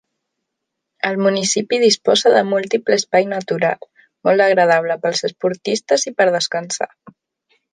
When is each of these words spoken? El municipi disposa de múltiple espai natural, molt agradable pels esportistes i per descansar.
El 1.09 1.19
municipi 1.25 1.79
disposa 1.83 2.31
de 2.37 2.41
múltiple 2.53 2.97
espai 3.01 3.29
natural, 3.35 3.87
molt 4.29 4.47
agradable 4.47 4.99
pels 5.05 5.23
esportistes 5.31 6.11
i 6.13 6.19
per 6.23 6.29
descansar. 6.39 6.91